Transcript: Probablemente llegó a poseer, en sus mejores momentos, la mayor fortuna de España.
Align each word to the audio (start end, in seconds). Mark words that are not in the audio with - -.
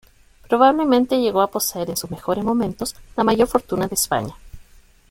Probablemente 0.49 1.21
llegó 1.21 1.41
a 1.43 1.51
poseer, 1.51 1.91
en 1.91 1.95
sus 1.95 2.09
mejores 2.09 2.43
momentos, 2.43 2.95
la 3.15 3.23
mayor 3.23 3.47
fortuna 3.47 3.85
de 3.87 3.93
España. 3.93 4.33